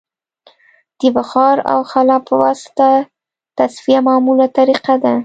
د 0.99 1.01
بخار 1.17 1.55
او 1.71 1.79
خلا 1.91 2.17
په 2.27 2.33
واسطه 2.43 2.89
تصفیه 3.57 3.99
معموله 4.07 4.47
طریقه 4.57 4.93
ده 5.03 5.13